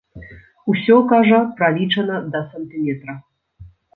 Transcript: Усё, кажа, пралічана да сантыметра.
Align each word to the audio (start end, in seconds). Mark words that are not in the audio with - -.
Усё, 0.71 0.95
кажа, 1.11 1.41
пралічана 1.59 2.15
да 2.37 2.43
сантыметра. 2.53 3.17